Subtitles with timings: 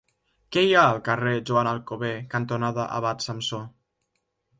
[0.55, 3.61] Què hi ha al carrer Joan Alcover cantonada Abat Samsó?